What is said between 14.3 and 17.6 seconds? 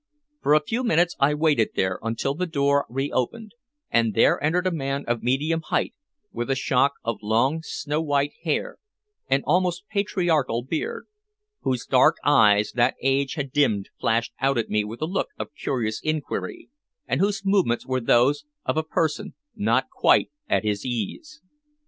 out at me with a look of curious inquiry, and whose